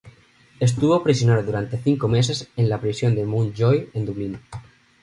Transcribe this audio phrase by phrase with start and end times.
[0.59, 4.39] Estuvo prisionero durante cinco meses en la Prisión de Mountjoy en Dublín.